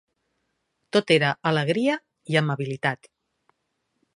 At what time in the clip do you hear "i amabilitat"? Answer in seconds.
2.35-3.11